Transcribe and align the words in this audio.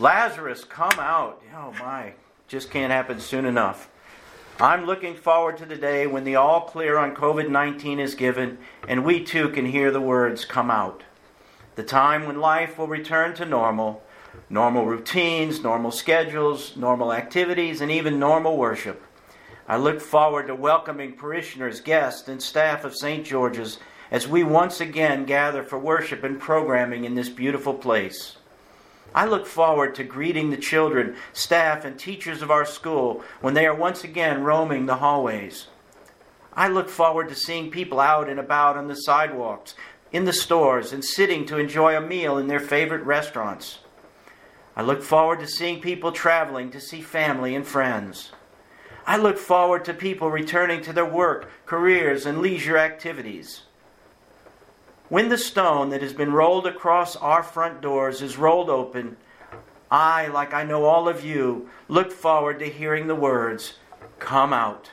Lazarus, 0.00 0.64
come 0.64 0.98
out. 0.98 1.42
Oh 1.54 1.74
my, 1.78 2.14
just 2.48 2.70
can't 2.70 2.90
happen 2.90 3.20
soon 3.20 3.44
enough. 3.44 3.90
I'm 4.58 4.86
looking 4.86 5.14
forward 5.14 5.58
to 5.58 5.66
the 5.66 5.76
day 5.76 6.06
when 6.06 6.24
the 6.24 6.36
all 6.36 6.62
clear 6.62 6.96
on 6.96 7.14
COVID 7.14 7.50
19 7.50 8.00
is 8.00 8.14
given 8.14 8.56
and 8.88 9.04
we 9.04 9.22
too 9.22 9.50
can 9.50 9.66
hear 9.66 9.90
the 9.90 10.00
words, 10.00 10.46
come 10.46 10.70
out. 10.70 11.02
The 11.74 11.82
time 11.82 12.26
when 12.26 12.40
life 12.40 12.78
will 12.78 12.86
return 12.86 13.34
to 13.34 13.44
normal, 13.44 14.02
normal 14.48 14.86
routines, 14.86 15.62
normal 15.62 15.90
schedules, 15.90 16.78
normal 16.78 17.12
activities, 17.12 17.82
and 17.82 17.90
even 17.90 18.18
normal 18.18 18.56
worship. 18.56 19.04
I 19.68 19.76
look 19.76 20.00
forward 20.00 20.46
to 20.46 20.54
welcoming 20.54 21.12
parishioners, 21.12 21.82
guests, 21.82 22.26
and 22.26 22.42
staff 22.42 22.86
of 22.86 22.96
St. 22.96 23.26
George's 23.26 23.78
as 24.10 24.26
we 24.26 24.44
once 24.44 24.80
again 24.80 25.26
gather 25.26 25.62
for 25.62 25.78
worship 25.78 26.24
and 26.24 26.40
programming 26.40 27.04
in 27.04 27.16
this 27.16 27.28
beautiful 27.28 27.74
place. 27.74 28.38
I 29.14 29.26
look 29.26 29.46
forward 29.46 29.94
to 29.96 30.04
greeting 30.04 30.50
the 30.50 30.56
children, 30.56 31.16
staff, 31.32 31.84
and 31.84 31.98
teachers 31.98 32.42
of 32.42 32.50
our 32.50 32.64
school 32.64 33.22
when 33.40 33.54
they 33.54 33.66
are 33.66 33.74
once 33.74 34.04
again 34.04 34.42
roaming 34.42 34.86
the 34.86 34.96
hallways. 34.96 35.66
I 36.52 36.68
look 36.68 36.88
forward 36.88 37.28
to 37.28 37.34
seeing 37.34 37.70
people 37.70 38.00
out 38.00 38.28
and 38.28 38.38
about 38.38 38.76
on 38.76 38.88
the 38.88 38.94
sidewalks, 38.94 39.74
in 40.12 40.24
the 40.24 40.32
stores, 40.32 40.92
and 40.92 41.04
sitting 41.04 41.46
to 41.46 41.58
enjoy 41.58 41.96
a 41.96 42.00
meal 42.00 42.38
in 42.38 42.46
their 42.46 42.60
favorite 42.60 43.02
restaurants. 43.02 43.78
I 44.76 44.82
look 44.82 45.02
forward 45.02 45.40
to 45.40 45.46
seeing 45.46 45.80
people 45.80 46.12
traveling 46.12 46.70
to 46.70 46.80
see 46.80 47.00
family 47.00 47.54
and 47.54 47.66
friends. 47.66 48.32
I 49.06 49.16
look 49.16 49.38
forward 49.38 49.84
to 49.86 49.94
people 49.94 50.30
returning 50.30 50.82
to 50.82 50.92
their 50.92 51.04
work, 51.04 51.50
careers, 51.66 52.26
and 52.26 52.40
leisure 52.40 52.78
activities. 52.78 53.62
When 55.10 55.28
the 55.28 55.38
stone 55.38 55.90
that 55.90 56.02
has 56.02 56.12
been 56.12 56.32
rolled 56.32 56.68
across 56.68 57.16
our 57.16 57.42
front 57.42 57.80
doors 57.80 58.22
is 58.22 58.38
rolled 58.38 58.70
open, 58.70 59.16
I, 59.90 60.28
like 60.28 60.54
I 60.54 60.62
know 60.62 60.84
all 60.84 61.08
of 61.08 61.24
you, 61.24 61.68
look 61.88 62.12
forward 62.12 62.60
to 62.60 62.66
hearing 62.66 63.08
the 63.08 63.16
words, 63.16 63.74
Come 64.20 64.52
out. 64.52 64.92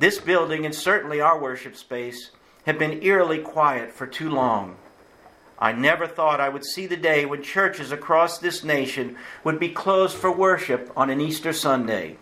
This 0.00 0.18
building, 0.18 0.66
and 0.66 0.74
certainly 0.74 1.20
our 1.20 1.40
worship 1.40 1.76
space, 1.76 2.32
have 2.66 2.76
been 2.76 3.04
eerily 3.04 3.38
quiet 3.38 3.92
for 3.92 4.04
too 4.04 4.28
long. 4.28 4.76
I 5.60 5.70
never 5.70 6.08
thought 6.08 6.40
I 6.40 6.48
would 6.48 6.64
see 6.64 6.88
the 6.88 6.96
day 6.96 7.24
when 7.24 7.44
churches 7.44 7.92
across 7.92 8.38
this 8.38 8.64
nation 8.64 9.16
would 9.44 9.60
be 9.60 9.68
closed 9.68 10.16
for 10.16 10.32
worship 10.32 10.90
on 10.96 11.08
an 11.08 11.20
Easter 11.20 11.52
Sunday. 11.52 12.18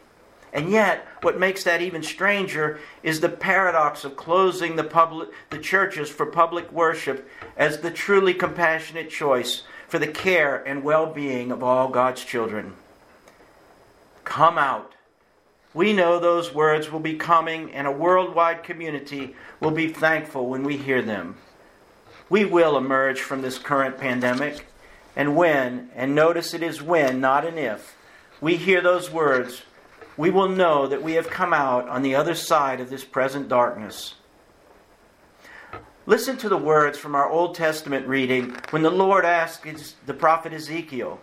And 0.54 0.70
yet, 0.70 1.04
what 1.22 1.38
makes 1.38 1.64
that 1.64 1.82
even 1.82 2.04
stranger 2.04 2.78
is 3.02 3.20
the 3.20 3.28
paradox 3.28 4.04
of 4.04 4.16
closing 4.16 4.76
the, 4.76 4.84
public, 4.84 5.30
the 5.50 5.58
churches 5.58 6.08
for 6.08 6.26
public 6.26 6.70
worship 6.70 7.28
as 7.56 7.80
the 7.80 7.90
truly 7.90 8.32
compassionate 8.32 9.10
choice 9.10 9.64
for 9.88 9.98
the 9.98 10.06
care 10.06 10.62
and 10.62 10.84
well 10.84 11.06
being 11.12 11.50
of 11.50 11.64
all 11.64 11.88
God's 11.88 12.24
children. 12.24 12.74
Come 14.22 14.56
out. 14.56 14.92
We 15.74 15.92
know 15.92 16.20
those 16.20 16.54
words 16.54 16.90
will 16.90 17.00
be 17.00 17.16
coming, 17.16 17.72
and 17.72 17.88
a 17.88 17.92
worldwide 17.92 18.62
community 18.62 19.34
will 19.58 19.72
be 19.72 19.88
thankful 19.88 20.48
when 20.48 20.62
we 20.62 20.76
hear 20.76 21.02
them. 21.02 21.36
We 22.30 22.44
will 22.44 22.76
emerge 22.76 23.20
from 23.20 23.42
this 23.42 23.58
current 23.58 23.98
pandemic, 23.98 24.66
and 25.16 25.34
when, 25.34 25.90
and 25.96 26.14
notice 26.14 26.54
it 26.54 26.62
is 26.62 26.80
when, 26.80 27.20
not 27.20 27.44
an 27.44 27.58
if, 27.58 27.96
we 28.40 28.56
hear 28.56 28.80
those 28.80 29.10
words, 29.10 29.62
we 30.16 30.30
will 30.30 30.48
know 30.48 30.86
that 30.86 31.02
we 31.02 31.14
have 31.14 31.28
come 31.28 31.52
out 31.52 31.88
on 31.88 32.02
the 32.02 32.14
other 32.14 32.34
side 32.34 32.80
of 32.80 32.90
this 32.90 33.04
present 33.04 33.48
darkness. 33.48 34.14
Listen 36.06 36.36
to 36.36 36.48
the 36.48 36.56
words 36.56 36.98
from 36.98 37.14
our 37.14 37.28
Old 37.28 37.54
Testament 37.54 38.06
reading 38.06 38.56
when 38.70 38.82
the 38.82 38.90
Lord 38.90 39.24
asked 39.24 39.64
the 40.06 40.14
prophet 40.14 40.52
Ezekiel, 40.52 41.18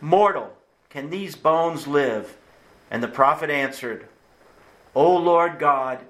Mortal, 0.00 0.52
can 0.90 1.10
these 1.10 1.34
bones 1.34 1.86
live? 1.86 2.36
And 2.90 3.02
the 3.02 3.08
prophet 3.08 3.50
answered, 3.50 4.08
O 4.94 5.16
Lord 5.16 5.58
God, 5.58 6.04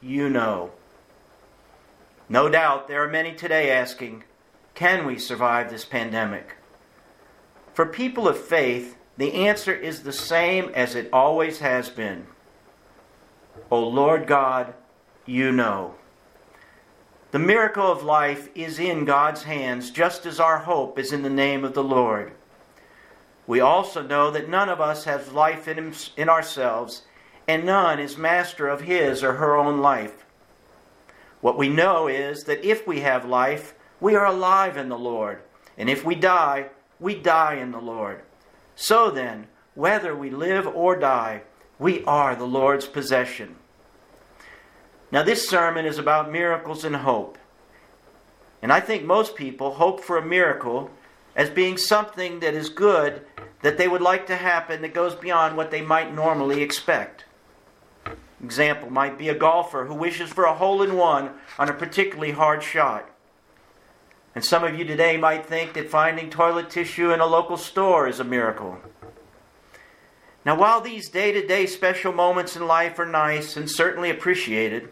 you 0.00 0.28
know. 0.28 0.72
No 2.28 2.48
doubt 2.48 2.86
there 2.86 3.02
are 3.02 3.08
many 3.08 3.32
today 3.32 3.70
asking, 3.70 4.24
Can 4.74 5.06
we 5.06 5.18
survive 5.18 5.70
this 5.70 5.84
pandemic? 5.84 6.56
For 7.72 7.86
people 7.86 8.28
of 8.28 8.38
faith, 8.38 8.96
the 9.16 9.32
answer 9.32 9.74
is 9.74 10.02
the 10.02 10.12
same 10.12 10.70
as 10.74 10.94
it 10.94 11.08
always 11.12 11.58
has 11.60 11.88
been. 11.88 12.26
O 13.70 13.82
Lord 13.82 14.26
God, 14.26 14.74
you 15.24 15.52
know. 15.52 15.94
The 17.32 17.38
miracle 17.38 17.90
of 17.90 18.02
life 18.02 18.48
is 18.54 18.78
in 18.78 19.04
God's 19.04 19.42
hands, 19.42 19.90
just 19.90 20.26
as 20.26 20.38
our 20.38 20.58
hope 20.58 20.98
is 20.98 21.12
in 21.12 21.22
the 21.22 21.30
name 21.30 21.64
of 21.64 21.74
the 21.74 21.84
Lord. 21.84 22.32
We 23.46 23.60
also 23.60 24.02
know 24.02 24.30
that 24.30 24.48
none 24.48 24.68
of 24.68 24.80
us 24.80 25.04
has 25.04 25.32
life 25.32 25.68
in, 25.68 25.76
him, 25.78 25.92
in 26.16 26.28
ourselves, 26.28 27.02
and 27.48 27.64
none 27.64 27.98
is 27.98 28.16
master 28.16 28.68
of 28.68 28.82
his 28.82 29.22
or 29.22 29.34
her 29.34 29.56
own 29.56 29.80
life. 29.80 30.24
What 31.40 31.58
we 31.58 31.68
know 31.68 32.08
is 32.08 32.44
that 32.44 32.64
if 32.64 32.86
we 32.86 33.00
have 33.00 33.24
life, 33.24 33.74
we 34.00 34.14
are 34.14 34.26
alive 34.26 34.76
in 34.76 34.88
the 34.88 34.98
Lord, 34.98 35.40
and 35.78 35.88
if 35.88 36.04
we 36.04 36.14
die, 36.14 36.70
we 36.98 37.14
die 37.14 37.54
in 37.54 37.70
the 37.70 37.80
Lord. 37.80 38.22
So 38.76 39.10
then, 39.10 39.46
whether 39.74 40.14
we 40.14 40.30
live 40.30 40.66
or 40.66 40.96
die, 40.96 41.42
we 41.78 42.04
are 42.04 42.36
the 42.36 42.46
Lord's 42.46 42.86
possession. 42.86 43.56
Now, 45.10 45.22
this 45.22 45.48
sermon 45.48 45.86
is 45.86 45.98
about 45.98 46.30
miracles 46.30 46.84
and 46.84 46.96
hope. 46.96 47.38
And 48.62 48.72
I 48.72 48.80
think 48.80 49.04
most 49.04 49.34
people 49.34 49.74
hope 49.74 50.02
for 50.02 50.18
a 50.18 50.24
miracle 50.24 50.90
as 51.34 51.50
being 51.50 51.76
something 51.76 52.40
that 52.40 52.54
is 52.54 52.68
good 52.68 53.24
that 53.62 53.78
they 53.78 53.88
would 53.88 54.02
like 54.02 54.26
to 54.26 54.36
happen 54.36 54.82
that 54.82 54.94
goes 54.94 55.14
beyond 55.14 55.56
what 55.56 55.70
they 55.70 55.80
might 55.80 56.14
normally 56.14 56.62
expect. 56.62 57.24
Example 58.42 58.90
might 58.90 59.16
be 59.16 59.30
a 59.30 59.34
golfer 59.34 59.86
who 59.86 59.94
wishes 59.94 60.30
for 60.30 60.44
a 60.44 60.54
hole 60.54 60.82
in 60.82 60.96
one 60.96 61.30
on 61.58 61.68
a 61.68 61.74
particularly 61.74 62.32
hard 62.32 62.62
shot. 62.62 63.08
And 64.36 64.44
some 64.44 64.64
of 64.64 64.78
you 64.78 64.84
today 64.84 65.16
might 65.16 65.46
think 65.46 65.72
that 65.72 65.88
finding 65.88 66.28
toilet 66.28 66.68
tissue 66.68 67.10
in 67.10 67.20
a 67.20 67.26
local 67.26 67.56
store 67.56 68.06
is 68.06 68.20
a 68.20 68.24
miracle. 68.24 68.76
Now, 70.44 70.58
while 70.58 70.82
these 70.82 71.08
day 71.08 71.32
to 71.32 71.46
day 71.46 71.64
special 71.64 72.12
moments 72.12 72.54
in 72.54 72.66
life 72.66 72.98
are 72.98 73.06
nice 73.06 73.56
and 73.56 73.68
certainly 73.68 74.10
appreciated, 74.10 74.90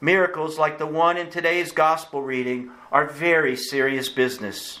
miracles 0.00 0.58
like 0.58 0.78
the 0.78 0.86
one 0.86 1.16
in 1.16 1.30
today's 1.30 1.70
gospel 1.70 2.22
reading 2.22 2.72
are 2.90 3.06
very 3.06 3.54
serious 3.54 4.08
business. 4.08 4.80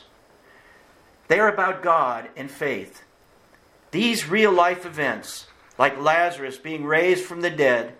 They 1.28 1.38
are 1.38 1.48
about 1.48 1.80
God 1.80 2.28
and 2.36 2.50
faith. 2.50 3.04
These 3.92 4.28
real 4.28 4.50
life 4.50 4.84
events, 4.84 5.46
like 5.78 5.96
Lazarus 5.96 6.56
being 6.56 6.84
raised 6.84 7.24
from 7.24 7.40
the 7.40 7.50
dead, 7.50 7.94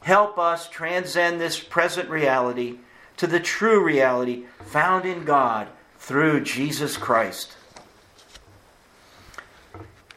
help 0.00 0.38
us 0.38 0.66
transcend 0.66 1.42
this 1.42 1.60
present 1.60 2.08
reality 2.08 2.78
to 3.16 3.26
the 3.26 3.40
true 3.40 3.82
reality 3.82 4.44
found 4.64 5.04
in 5.04 5.24
God 5.24 5.68
through 5.98 6.42
Jesus 6.42 6.96
Christ. 6.96 7.56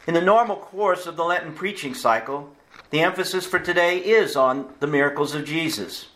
In 0.06 0.14
the 0.14 0.20
normal 0.20 0.56
course 0.56 1.06
of 1.06 1.16
the 1.16 1.24
Lenten 1.24 1.52
preaching 1.52 1.94
cycle, 1.94 2.52
the 2.90 3.00
emphasis 3.00 3.46
for 3.46 3.58
today 3.58 3.98
is 3.98 4.34
on 4.34 4.72
the 4.80 4.86
miracles 4.86 5.34
of 5.34 5.44
Jesus. 5.44 6.08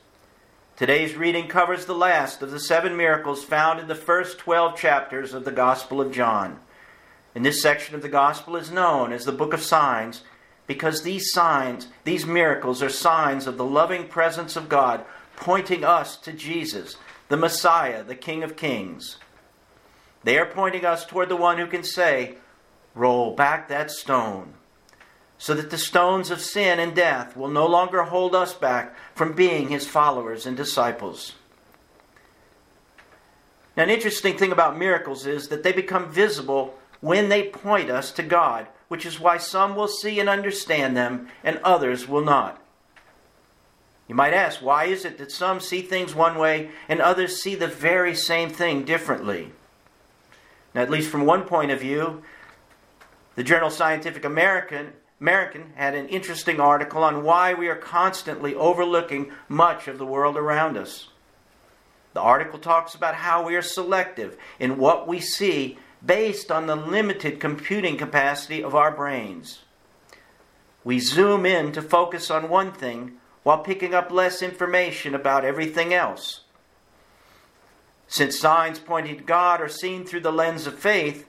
Today's 0.77 1.15
reading 1.15 1.47
covers 1.47 1.87
the 1.87 1.95
last 1.95 2.43
of 2.43 2.51
the 2.51 2.59
seven 2.59 2.97
miracles 2.97 3.45
found 3.45 3.79
in 3.79 3.87
the 3.87 3.95
first 3.95 4.39
12 4.39 4.77
chapters 4.77 5.33
of 5.33 5.45
the 5.45 5.53
Gospel 5.53 6.01
of 6.01 6.11
John. 6.11 6.59
And 7.35 7.47
this 7.47 7.63
section 7.63 7.95
of 7.95 8.03
the 8.03 8.09
Gospel 8.09 8.57
is 8.57 8.73
known 8.73 9.13
as 9.13 9.25
the 9.25 9.33
Book 9.33 9.53
of 9.53 9.63
Signs 9.63 10.23
because 10.67 11.03
these 11.03 11.31
signs, 11.31 11.89
these 12.05 12.27
miracles, 12.27 12.83
are 12.83 12.89
signs 12.89 13.47
of 13.47 13.57
the 13.57 13.65
loving 13.65 14.09
presence 14.09 14.57
of 14.57 14.69
God 14.69 15.05
pointing 15.37 15.85
us 15.85 16.17
to 16.19 16.33
Jesus, 16.33 16.97
the 17.29 17.37
Messiah, 17.37 18.03
the 18.03 18.15
King 18.15 18.43
of 18.43 18.57
Kings. 18.57 19.19
They 20.23 20.39
are 20.39 20.47
pointing 20.47 20.85
us 20.85 21.05
toward 21.05 21.29
the 21.29 21.37
one 21.37 21.59
who 21.59 21.67
can 21.67 21.85
say, 21.85 22.37
Roll 22.95 23.35
back 23.35 23.69
that 23.69 23.91
stone, 23.91 24.55
so 25.37 25.53
that 25.55 25.71
the 25.71 25.79
stones 25.79 26.31
of 26.31 26.41
sin 26.41 26.79
and 26.79 26.95
death 26.95 27.37
will 27.37 27.49
no 27.49 27.67
longer 27.67 28.05
hold 28.05 28.35
us 28.35 28.55
back 28.55 28.95
from 29.15 29.33
being 29.33 29.69
his 29.69 29.87
followers 29.87 30.47
and 30.47 30.57
disciples. 30.57 31.35
Now, 33.77 33.83
an 33.83 33.91
interesting 33.91 34.37
thing 34.37 34.53
about 34.53 34.79
miracles 34.79 35.27
is 35.27 35.49
that 35.49 35.65
they 35.65 35.73
become 35.73 36.11
visible 36.11 36.79
when 37.01 37.29
they 37.29 37.49
point 37.49 37.91
us 37.91 38.13
to 38.13 38.23
God, 38.23 38.69
which 38.89 39.05
is 39.05 39.19
why 39.19 39.37
some 39.37 39.75
will 39.75 39.89
see 39.89 40.21
and 40.21 40.29
understand 40.29 40.97
them 40.97 41.29
and 41.43 41.59
others 41.59 42.09
will 42.09 42.25
not. 42.25 42.64
You 44.07 44.15
might 44.15 44.35
ask, 44.35 44.61
why 44.61 44.85
is 44.85 45.05
it 45.05 45.19
that 45.19 45.33
some 45.33 45.61
see 45.61 45.81
things 45.81 46.15
one 46.15 46.37
way 46.37 46.71
and 46.89 47.01
others 47.01 47.41
see 47.41 47.55
the 47.55 47.69
very 47.69 48.15
same 48.15 48.51
thing 48.51 48.85
differently? 48.85 49.53
Now, 50.75 50.83
at 50.83 50.91
least 50.91 51.11
from 51.11 51.25
one 51.25 51.45
point 51.45 51.71
of 51.71 51.81
view, 51.81 52.23
the 53.35 53.45
journal 53.45 53.71
Scientific 53.71 54.25
American, 54.25 54.93
American 55.21 55.73
had 55.77 55.95
an 55.95 56.09
interesting 56.09 56.61
article 56.61 57.03
on 57.03 57.25
why 57.25 57.55
we 57.55 57.69
are 57.69 57.77
constantly 57.77 58.55
overlooking 58.55 59.33
much 59.49 59.89
of 59.89 59.99
the 59.99 60.07
world 60.07 60.37
around 60.37 60.77
us. 60.77 61.09
The 62.13 62.21
article 62.21 62.59
talks 62.59 62.95
about 62.95 63.17
how 63.17 63.45
we 63.45 63.57
are 63.57 63.63
selective 63.63 64.37
in 64.61 64.79
what 64.79 65.09
we 65.09 65.19
see 65.19 65.79
based 66.05 66.53
on 66.53 66.67
the 66.67 66.77
limited 66.77 67.41
computing 67.41 67.97
capacity 67.97 68.63
of 68.63 68.75
our 68.75 68.91
brains. 68.91 69.61
We 70.85 71.01
zoom 71.01 71.47
in 71.47 71.73
to 71.73 71.83
focus 71.83 72.31
on 72.31 72.51
one 72.51 72.73
thing 72.73 73.15
while 73.45 73.59
picking 73.59 73.95
up 73.95 74.11
less 74.11 74.43
information 74.43 75.15
about 75.15 75.45
everything 75.45 75.95
else. 75.95 76.41
Since 78.09 78.39
signs 78.39 78.79
pointing 78.79 79.19
to 79.19 79.23
God 79.23 79.61
are 79.61 79.69
seen 79.69 80.05
through 80.05 80.21
the 80.21 80.33
lens 80.33 80.67
of 80.67 80.79
faith, 80.79 81.29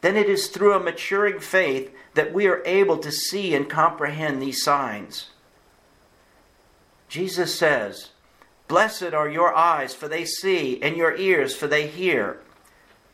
then 0.00 0.16
it 0.16 0.28
is 0.28 0.48
through 0.48 0.72
a 0.72 0.80
maturing 0.80 1.38
faith 1.40 1.94
that 2.14 2.32
we 2.32 2.46
are 2.46 2.62
able 2.64 2.98
to 2.98 3.12
see 3.12 3.54
and 3.54 3.68
comprehend 3.68 4.40
these 4.40 4.62
signs. 4.62 5.30
Jesus 7.08 7.54
says, 7.54 8.10
Blessed 8.68 9.14
are 9.14 9.28
your 9.28 9.54
eyes, 9.54 9.94
for 9.94 10.08
they 10.08 10.24
see, 10.24 10.82
and 10.82 10.96
your 10.96 11.14
ears, 11.16 11.54
for 11.54 11.66
they 11.66 11.86
hear. 11.86 12.40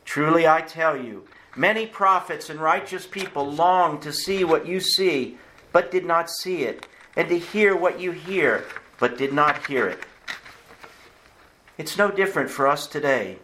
Truly 0.04 0.46
I 0.46 0.62
tell 0.62 0.96
you, 0.96 1.26
many 1.56 1.86
prophets 1.86 2.48
and 2.48 2.60
righteous 2.60 3.06
people 3.06 3.50
long 3.50 4.00
to 4.00 4.12
see 4.12 4.44
what 4.44 4.66
you 4.66 4.80
see, 4.80 5.36
but 5.72 5.90
did 5.90 6.04
not 6.04 6.30
see 6.30 6.62
it, 6.62 6.86
and 7.16 7.28
to 7.28 7.38
hear 7.38 7.76
what 7.76 8.00
you 8.00 8.12
hear, 8.12 8.64
but 8.98 9.18
did 9.18 9.32
not 9.32 9.66
hear 9.66 9.88
it. 9.88 10.00
It's 11.78 11.98
no 11.98 12.10
different 12.10 12.50
for 12.50 12.66
us 12.66 12.86
today. 12.86 13.38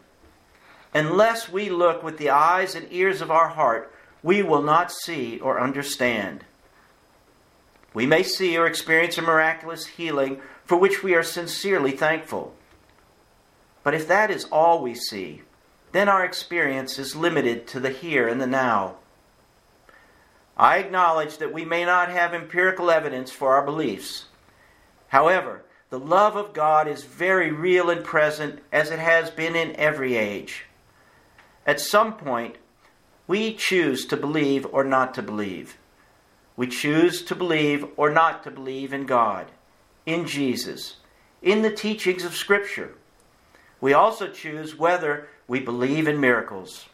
Unless 0.94 1.50
we 1.50 1.68
look 1.68 2.02
with 2.02 2.18
the 2.18 2.30
eyes 2.30 2.74
and 2.74 2.86
ears 2.90 3.20
of 3.20 3.30
our 3.30 3.48
heart, 3.48 3.92
we 4.22 4.42
will 4.42 4.62
not 4.62 4.90
see 4.90 5.38
or 5.38 5.60
understand. 5.60 6.44
We 7.94 8.06
may 8.06 8.22
see 8.22 8.56
or 8.56 8.66
experience 8.66 9.18
a 9.18 9.22
miraculous 9.22 9.86
healing 9.86 10.40
for 10.64 10.76
which 10.76 11.02
we 11.02 11.14
are 11.14 11.22
sincerely 11.22 11.92
thankful. 11.92 12.54
But 13.82 13.94
if 13.94 14.06
that 14.08 14.30
is 14.30 14.44
all 14.46 14.82
we 14.82 14.94
see, 14.94 15.42
then 15.92 16.08
our 16.08 16.24
experience 16.24 16.98
is 16.98 17.16
limited 17.16 17.66
to 17.68 17.80
the 17.80 17.90
here 17.90 18.28
and 18.28 18.40
the 18.40 18.46
now. 18.46 18.96
I 20.58 20.78
acknowledge 20.78 21.38
that 21.38 21.52
we 21.52 21.64
may 21.64 21.84
not 21.84 22.08
have 22.08 22.34
empirical 22.34 22.90
evidence 22.90 23.30
for 23.30 23.54
our 23.54 23.64
beliefs. 23.64 24.26
However, 25.08 25.62
the 25.90 26.00
love 26.00 26.36
of 26.36 26.52
God 26.52 26.88
is 26.88 27.04
very 27.04 27.52
real 27.52 27.88
and 27.88 28.04
present 28.04 28.60
as 28.72 28.90
it 28.90 28.98
has 28.98 29.30
been 29.30 29.54
in 29.54 29.76
every 29.76 30.16
age. 30.16 30.64
At 31.66 31.80
some 31.80 32.14
point, 32.14 32.56
we 33.26 33.54
choose 33.54 34.04
to 34.06 34.16
believe 34.16 34.66
or 34.72 34.84
not 34.84 35.14
to 35.14 35.22
believe. 35.22 35.76
We 36.56 36.66
choose 36.66 37.22
to 37.22 37.34
believe 37.34 37.86
or 37.96 38.10
not 38.10 38.42
to 38.42 38.50
believe 38.50 38.92
in 38.92 39.06
God, 39.06 39.52
in 40.04 40.26
Jesus, 40.26 40.96
in 41.40 41.62
the 41.62 41.70
teachings 41.70 42.24
of 42.24 42.34
Scripture. 42.34 42.94
We 43.80 43.92
also 43.92 44.26
choose 44.26 44.76
whether 44.76 45.28
we 45.46 45.60
believe 45.60 46.08
in 46.08 46.20
miracles. 46.20 46.86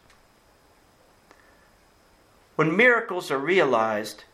When 2.56 2.76
miracles 2.76 3.30
are 3.30 3.38
realized 3.38 4.24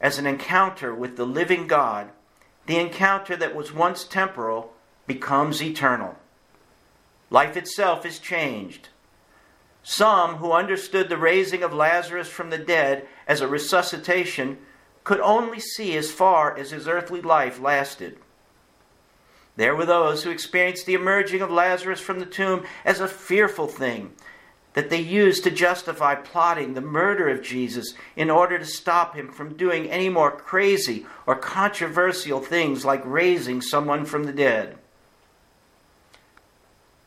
as 0.00 0.18
an 0.18 0.26
encounter 0.26 0.94
with 0.94 1.16
the 1.16 1.24
living 1.24 1.66
God, 1.66 2.10
the 2.66 2.78
encounter 2.78 3.36
that 3.36 3.54
was 3.54 3.72
once 3.72 4.04
temporal 4.04 4.72
becomes 5.06 5.62
eternal. 5.62 6.16
Life 7.30 7.56
itself 7.56 8.04
is 8.04 8.18
changed. 8.18 8.90
Some 9.82 10.36
who 10.36 10.52
understood 10.52 11.08
the 11.08 11.16
raising 11.16 11.62
of 11.62 11.72
Lazarus 11.72 12.28
from 12.28 12.50
the 12.50 12.58
dead 12.58 13.06
as 13.26 13.40
a 13.40 13.48
resuscitation 13.48 14.58
could 15.02 15.20
only 15.20 15.60
see 15.60 15.96
as 15.96 16.10
far 16.10 16.56
as 16.56 16.70
his 16.70 16.88
earthly 16.88 17.20
life 17.20 17.60
lasted. 17.60 18.18
There 19.56 19.76
were 19.76 19.86
those 19.86 20.22
who 20.22 20.30
experienced 20.30 20.86
the 20.86 20.94
emerging 20.94 21.40
of 21.40 21.50
Lazarus 21.50 22.00
from 22.00 22.18
the 22.18 22.26
tomb 22.26 22.64
as 22.84 23.00
a 23.00 23.08
fearful 23.08 23.68
thing 23.68 24.14
that 24.74 24.90
they 24.90 25.00
used 25.00 25.44
to 25.44 25.50
justify 25.50 26.14
plotting 26.14 26.74
the 26.74 26.80
murder 26.80 27.28
of 27.28 27.42
Jesus 27.42 27.94
in 28.16 28.28
order 28.28 28.58
to 28.58 28.64
stop 28.64 29.14
him 29.14 29.30
from 29.30 29.56
doing 29.56 29.90
any 29.90 30.08
more 30.08 30.30
crazy 30.30 31.06
or 31.26 31.36
controversial 31.36 32.40
things 32.40 32.84
like 32.84 33.02
raising 33.04 33.62
someone 33.62 34.04
from 34.04 34.24
the 34.24 34.32
dead. 34.32 34.76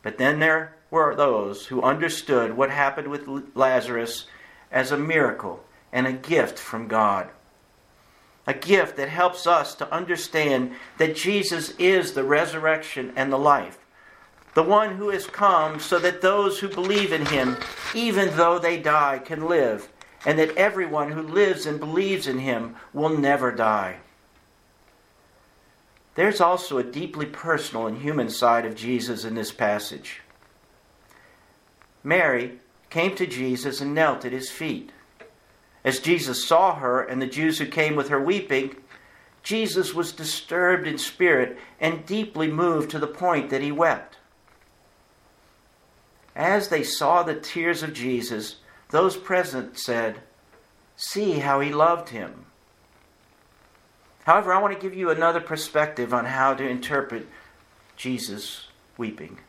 But 0.02 0.18
then 0.18 0.40
there 0.40 0.76
were 0.90 1.14
those 1.14 1.68
who 1.68 1.82
understood 1.82 2.56
what 2.56 2.70
happened 2.70 3.10
with 3.10 3.28
Lazarus 3.54 4.26
as 4.72 4.92
a 4.92 4.98
miracle 4.98 5.64
and 5.92 6.08
a 6.08 6.14
gift 6.14 6.58
from 6.58 6.88
God. 6.88 7.30
A 8.46 8.54
gift 8.54 8.96
that 8.96 9.10
helps 9.10 9.46
us 9.46 9.76
to 9.76 9.94
understand 9.94 10.72
that 10.98 11.18
Jesus 11.18 11.72
is 11.72 12.14
the 12.14 12.24
resurrection 12.24 13.12
and 13.18 13.32
the 13.32 13.38
life. 13.38 13.78
The 14.58 14.64
one 14.64 14.96
who 14.96 15.10
has 15.10 15.28
come 15.28 15.80
so 15.80 16.00
that 16.00 16.22
those 16.22 16.58
who 16.58 16.68
believe 16.68 17.14
in 17.14 17.28
him, 17.28 17.58
even 17.94 18.36
though 18.36 18.58
they 18.58 18.82
die, 18.82 19.20
can 19.24 19.48
live, 19.48 19.88
and 20.26 20.40
that 20.40 20.58
everyone 20.58 21.12
who 21.12 21.22
lives 21.22 21.68
and 21.68 21.80
believes 21.80 22.26
in 22.26 22.40
him 22.40 22.76
will 22.92 23.16
never 23.16 23.52
die. 23.52 23.98
There's 26.16 26.42
also 26.42 26.80
a 26.80 26.84
deeply 26.84 27.28
personal 27.28 27.86
and 27.86 28.00
human 28.00 28.32
side 28.32 28.66
of 28.66 28.74
Jesus 28.74 29.24
in 29.24 29.36
this 29.36 29.52
passage. 29.52 30.22
Mary 32.04 32.60
came 32.90 33.14
to 33.14 33.28
Jesus 33.28 33.80
and 33.80 33.94
knelt 33.94 34.26
at 34.26 34.32
his 34.32 34.50
feet. 34.50 34.92
As 35.86 36.00
Jesus 36.00 36.44
saw 36.44 36.74
her 36.74 37.04
and 37.04 37.22
the 37.22 37.28
Jews 37.28 37.60
who 37.60 37.68
came 37.68 37.96
with 37.96 38.10
her 38.10 38.20
weeping, 38.20 38.76
Jesus 39.44 39.94
was 39.94 40.12
disturbed 40.12 40.88
in 40.88 40.98
spirit 40.98 41.60
and 41.80 42.08
deeply 42.08 42.48
moved 42.48 42.90
to 42.90 42.98
the 42.98 43.06
point 43.06 43.52
that 43.52 43.62
he 43.62 43.72
wept. 43.72 44.17
As 46.38 46.68
they 46.68 46.84
saw 46.84 47.24
the 47.24 47.34
tears 47.34 47.82
of 47.82 47.94
Jesus, 47.94 48.58
those 48.92 49.18
present 49.18 49.80
said, 49.80 50.20
See 50.96 51.40
how 51.40 51.60
he 51.60 51.74
loved 51.74 52.10
him. 52.10 52.46
However, 54.24 54.54
I 54.54 54.62
want 54.62 54.74
to 54.76 54.80
give 54.80 54.96
you 54.96 55.10
another 55.10 55.42
perspective 55.42 56.14
on 56.14 56.26
how 56.26 56.54
to 56.54 56.68
interpret 56.68 57.28
Jesus 57.96 58.68
weeping. 58.98 59.40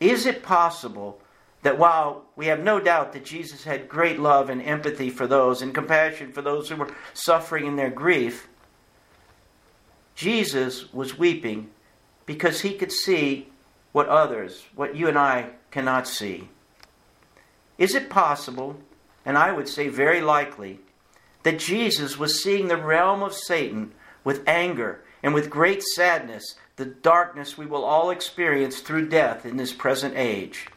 Is 0.00 0.24
it 0.24 0.42
possible 0.42 1.20
that 1.62 1.78
while 1.78 2.24
we 2.34 2.46
have 2.46 2.60
no 2.60 2.80
doubt 2.80 3.12
that 3.12 3.24
Jesus 3.26 3.64
had 3.64 3.88
great 3.88 4.18
love 4.18 4.48
and 4.48 4.62
empathy 4.62 5.10
for 5.10 5.26
those 5.26 5.60
and 5.60 5.74
compassion 5.74 6.32
for 6.32 6.40
those 6.40 6.70
who 6.70 6.76
were 6.76 6.94
suffering 7.12 7.66
in 7.66 7.76
their 7.76 7.90
grief, 7.90 8.48
Jesus 10.14 10.94
was 10.94 11.18
weeping 11.18 11.68
because 12.24 12.62
he 12.62 12.72
could 12.74 12.92
see 12.92 13.48
what 13.92 14.08
others, 14.08 14.64
what 14.74 14.96
you 14.96 15.08
and 15.08 15.18
I 15.18 15.50
cannot 15.74 16.06
see. 16.06 16.48
Is 17.78 17.96
it 17.96 18.08
possible, 18.08 18.76
and 19.26 19.36
I 19.36 19.50
would 19.50 19.68
say 19.68 19.88
very 19.88 20.20
likely, 20.20 20.78
that 21.42 21.58
Jesus 21.58 22.16
was 22.16 22.40
seeing 22.40 22.68
the 22.68 22.76
realm 22.76 23.24
of 23.24 23.34
Satan 23.34 23.90
with 24.22 24.44
anger 24.46 25.00
and 25.20 25.34
with 25.34 25.50
great 25.50 25.82
sadness, 25.82 26.54
the 26.76 26.84
darkness 26.84 27.58
we 27.58 27.66
will 27.66 27.84
all 27.84 28.10
experience 28.10 28.78
through 28.78 29.08
death 29.08 29.44
in 29.44 29.56
this 29.56 29.72
present 29.72 30.14
age? 30.16 30.68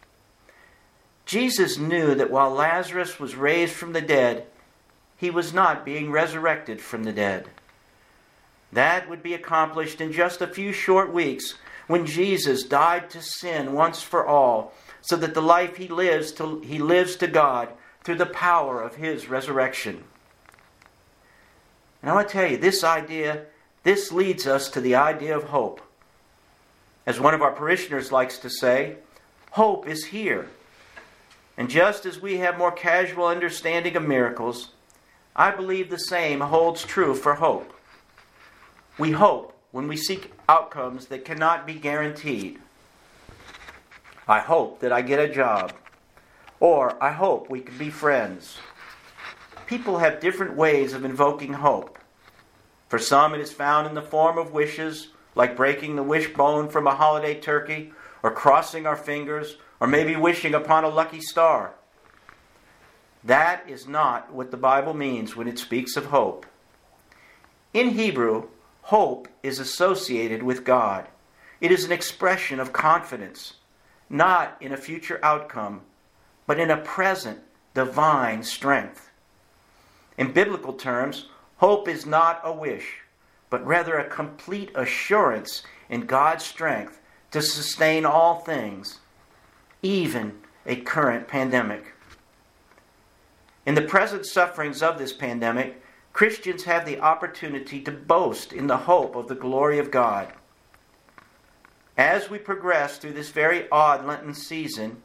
Jesus 1.27 1.77
knew 1.77 2.15
that 2.15 2.31
while 2.31 2.49
Lazarus 2.49 3.19
was 3.19 3.35
raised 3.35 3.73
from 3.73 3.93
the 3.93 4.01
dead, 4.01 4.47
he 5.15 5.29
was 5.29 5.53
not 5.53 5.85
being 5.85 6.09
resurrected 6.09 6.81
from 6.81 7.03
the 7.03 7.13
dead. 7.13 7.47
That 8.71 9.07
would 9.07 9.21
be 9.21 9.35
accomplished 9.35 10.01
in 10.01 10.11
just 10.11 10.41
a 10.41 10.47
few 10.47 10.73
short 10.73 11.13
weeks 11.13 11.53
when 11.85 12.07
Jesus 12.07 12.63
died 12.63 13.11
to 13.11 13.21
sin 13.21 13.73
once 13.73 14.01
for 14.01 14.25
all, 14.25 14.73
so 15.07 15.15
that 15.15 15.33
the 15.33 15.41
life 15.41 15.77
he 15.77 15.87
lives 15.87 16.33
to, 16.33 16.59
he 16.65 16.79
lives 16.79 17.15
to 17.15 17.27
God 17.27 17.69
through 18.03 18.17
the 18.17 18.25
power 18.25 18.81
of 18.81 18.95
his 18.95 19.29
resurrection. 19.29 20.03
And 22.01 22.11
I 22.11 22.13
want 22.13 22.27
to 22.27 22.33
tell 22.33 22.51
you, 22.51 22.57
this 22.57 22.83
idea, 22.83 23.45
this 23.83 24.11
leads 24.11 24.45
us 24.45 24.69
to 24.71 24.81
the 24.81 24.95
idea 24.95 25.33
of 25.33 25.45
hope. 25.45 25.79
As 27.05 27.21
one 27.21 27.33
of 27.33 27.41
our 27.41 27.53
parishioners 27.53 28.11
likes 28.11 28.37
to 28.39 28.49
say, 28.49 28.97
hope 29.51 29.87
is 29.87 30.07
here. 30.07 30.49
And 31.55 31.69
just 31.69 32.05
as 32.05 32.21
we 32.21 32.39
have 32.39 32.57
more 32.57 32.73
casual 32.73 33.27
understanding 33.27 33.95
of 33.95 34.05
miracles, 34.05 34.71
I 35.37 35.51
believe 35.51 35.89
the 35.89 35.99
same 35.99 36.41
holds 36.41 36.83
true 36.83 37.15
for 37.15 37.35
hope. 37.35 37.71
We 38.97 39.11
hope 39.11 39.57
when 39.71 39.87
we 39.87 39.95
seek 39.95 40.33
outcomes 40.49 41.05
that 41.05 41.23
cannot 41.23 41.65
be 41.65 41.75
guaranteed. 41.75 42.59
I 44.27 44.39
hope 44.39 44.79
that 44.81 44.91
I 44.91 45.01
get 45.01 45.19
a 45.19 45.33
job. 45.33 45.73
Or 46.59 47.01
I 47.01 47.11
hope 47.11 47.49
we 47.49 47.61
can 47.61 47.77
be 47.77 47.89
friends. 47.89 48.57
People 49.67 49.99
have 49.99 50.19
different 50.19 50.55
ways 50.55 50.93
of 50.93 51.05
invoking 51.05 51.53
hope. 51.53 51.99
For 52.89 52.99
some, 52.99 53.33
it 53.33 53.41
is 53.41 53.51
found 53.51 53.87
in 53.87 53.95
the 53.95 54.01
form 54.01 54.37
of 54.37 54.53
wishes, 54.53 55.09
like 55.35 55.57
breaking 55.57 55.95
the 55.95 56.03
wishbone 56.03 56.69
from 56.69 56.87
a 56.87 56.95
holiday 56.95 57.39
turkey, 57.39 57.91
or 58.23 58.31
crossing 58.31 58.85
our 58.85 58.95
fingers, 58.95 59.57
or 59.79 59.87
maybe 59.87 60.15
wishing 60.15 60.53
upon 60.53 60.83
a 60.83 60.89
lucky 60.89 61.21
star. 61.21 61.73
That 63.23 63.69
is 63.69 63.87
not 63.87 64.33
what 64.33 64.51
the 64.51 64.57
Bible 64.57 64.93
means 64.93 65.35
when 65.35 65.47
it 65.47 65.59
speaks 65.59 65.97
of 65.97 66.05
hope. 66.05 66.45
In 67.73 67.89
Hebrew, 67.89 68.47
hope 68.83 69.27
is 69.43 69.59
associated 69.59 70.41
with 70.43 70.63
God. 70.63 71.07
It 71.59 71.71
is 71.71 71.83
an 71.83 71.91
expression 71.91 72.59
of 72.59 72.71
confidence, 72.71 73.55
not 74.09 74.57
in 74.61 74.71
a 74.71 74.77
future 74.77 75.19
outcome, 75.23 75.81
but 76.45 76.59
in 76.59 76.71
a 76.71 76.77
present 76.77 77.39
divine 77.73 78.43
strength. 78.43 79.09
In 80.17 80.31
biblical 80.31 80.73
terms, 80.73 81.27
hope 81.57 81.87
is 81.87 82.05
not 82.05 82.41
a 82.43 82.51
wish, 82.51 83.01
but 83.49 83.65
rather 83.65 83.97
a 83.97 84.09
complete 84.09 84.71
assurance 84.75 85.63
in 85.89 86.05
God's 86.05 86.43
strength 86.43 86.99
to 87.31 87.41
sustain 87.41 88.05
all 88.05 88.39
things, 88.39 88.99
even 89.81 90.39
a 90.65 90.77
current 90.77 91.27
pandemic. 91.27 91.93
In 93.65 93.75
the 93.75 93.81
present 93.81 94.25
sufferings 94.25 94.81
of 94.81 94.97
this 94.97 95.13
pandemic, 95.13 95.81
Christians 96.13 96.63
have 96.63 96.85
the 96.85 96.99
opportunity 96.99 97.81
to 97.81 97.91
boast 97.91 98.53
in 98.53 98.67
the 98.67 98.77
hope 98.77 99.15
of 99.15 99.27
the 99.27 99.35
glory 99.35 99.77
of 99.77 99.91
God. 99.91 100.33
As 101.97 102.29
we 102.29 102.37
progress 102.37 102.97
through 102.97 103.13
this 103.13 103.29
very 103.29 103.67
odd 103.71 104.05
Lenten 104.05 104.35
season, 104.35 105.01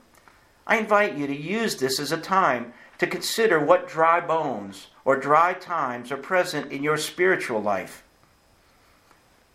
I 0.66 0.76
invite 0.76 1.16
you 1.16 1.26
to 1.26 1.34
use 1.34 1.76
this 1.76 1.98
as 1.98 2.12
a 2.12 2.18
time 2.18 2.74
to 2.98 3.06
consider 3.06 3.58
what 3.58 3.88
dry 3.88 4.20
bones 4.20 4.88
or 5.04 5.16
dry 5.16 5.54
times 5.54 6.12
are 6.12 6.18
present 6.18 6.70
in 6.70 6.82
your 6.82 6.98
spiritual 6.98 7.60
life. 7.60 8.04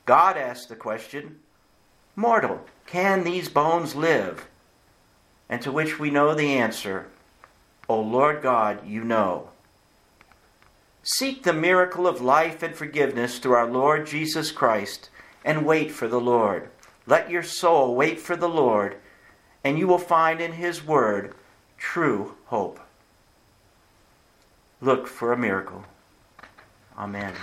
God 0.05 0.35
asked 0.35 0.69
the 0.69 0.75
question, 0.75 1.39
Mortal, 2.15 2.65
can 2.87 3.23
these 3.23 3.49
bones 3.49 3.95
live? 3.95 4.47
And 5.47 5.61
to 5.61 5.71
which 5.71 5.99
we 5.99 6.09
know 6.09 6.33
the 6.33 6.55
answer, 6.55 7.07
O 7.87 8.01
Lord 8.01 8.41
God, 8.41 8.85
you 8.85 9.03
know. 9.03 9.49
Seek 11.03 11.43
the 11.43 11.53
miracle 11.53 12.07
of 12.07 12.19
life 12.19 12.63
and 12.63 12.75
forgiveness 12.75 13.39
through 13.39 13.53
our 13.53 13.69
Lord 13.69 14.07
Jesus 14.07 14.51
Christ 14.51 15.09
and 15.45 15.65
wait 15.65 15.91
for 15.91 16.07
the 16.07 16.19
Lord. 16.19 16.69
Let 17.07 17.31
your 17.31 17.43
soul 17.43 17.95
wait 17.95 18.19
for 18.19 18.35
the 18.35 18.49
Lord, 18.49 18.97
and 19.63 19.79
you 19.79 19.87
will 19.87 19.97
find 19.97 20.41
in 20.41 20.51
His 20.51 20.85
Word 20.85 21.33
true 21.77 22.35
hope. 22.45 22.79
Look 24.81 25.07
for 25.07 25.31
a 25.31 25.37
miracle. 25.37 25.85
Amen. 26.97 27.33